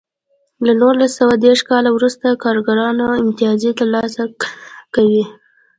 [0.65, 4.23] له نولس سوه دېرش کال وروسته کارګرانو امتیاز ترلاسه
[4.95, 5.23] کوی.